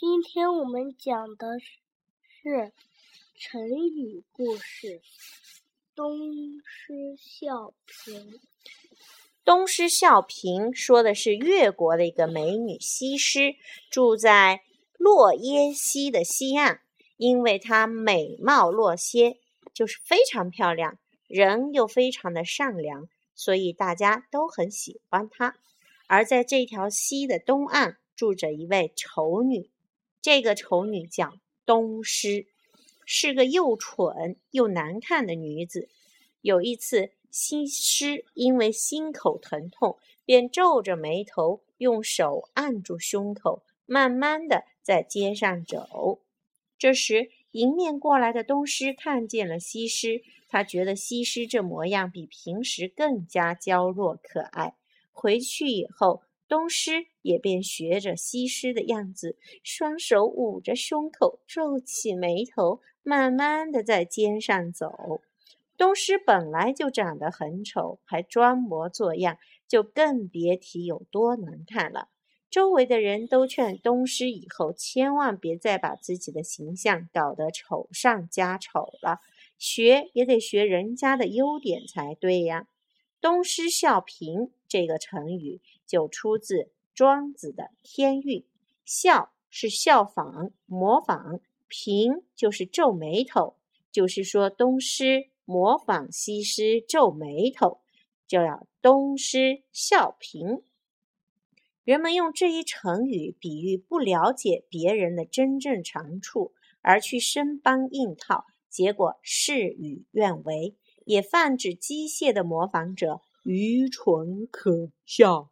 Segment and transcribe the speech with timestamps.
[0.00, 2.72] 今天我们讲的是
[3.38, 5.02] 成语故事
[5.94, 6.18] “东
[6.64, 8.40] 施效颦”。
[9.44, 13.56] 东施效颦说的是越国的一个美女西施，
[13.90, 14.62] 住在
[14.96, 16.80] 洛耶溪的西岸，
[17.18, 19.36] 因为她美貌若仙，
[19.74, 25.58] 就是非常漂亮，人又非常的善良，所以大家都很喜欢她。
[26.06, 29.68] 而在这条溪的东岸，住着一位丑女，
[30.22, 32.46] 这个丑女叫东施，
[33.04, 35.88] 是个又蠢又难看的女子。
[36.42, 46.20] 有一次，西施因为心口疼痛，便皱着眉头，用手按住胸口，慢慢的在街上走。
[46.78, 54.74] 这时，迎面过来的东施看见了西施，他觉得西施这模样比平时更加娇弱可爱。
[55.12, 65.20] 回去以后，东施也便学着西施的样子，双手捂着胸口，皱起眉头，慢慢的在街上走。
[65.76, 72.08] 东施本来就长得很丑，还装模作样，就更别提有多难看了。
[72.50, 79.20] 周围的人都劝东施以后千万别再把自己的形象搞得丑上加丑了，
[79.56, 82.66] 学也得学人家的优点才对呀。
[83.20, 88.40] 东施效颦这个成语就出自庄子的《天运》，
[88.86, 93.56] 效是效仿、模仿，颦就是皱眉头，
[93.92, 95.28] 就是说东施。
[95.46, 97.80] 模仿西施皱眉头，
[98.28, 100.62] 就要东施效颦。
[101.82, 115.49] 人们用这一成语比喻不了解别人的真正长处，而去生搬硬套，结果事与愿违，也泛指机械的模仿者愚蠢可笑。